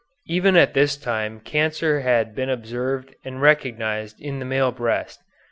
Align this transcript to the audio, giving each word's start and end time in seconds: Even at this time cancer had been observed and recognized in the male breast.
Even 0.25 0.57
at 0.57 0.73
this 0.73 0.97
time 0.97 1.39
cancer 1.39 1.99
had 1.99 2.33
been 2.33 2.49
observed 2.49 3.13
and 3.23 3.39
recognized 3.39 4.19
in 4.19 4.39
the 4.39 4.45
male 4.45 4.71
breast. 4.71 5.21